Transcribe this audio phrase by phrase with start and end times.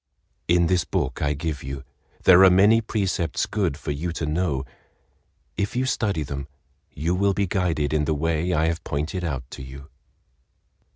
[0.47, 1.83] "In this book I give you
[2.23, 6.47] there are many precepts good for you to know—if you study them,
[6.91, 9.89] you will be guided in the way I have pointed out to you."